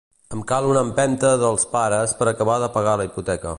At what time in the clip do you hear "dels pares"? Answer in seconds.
1.43-2.17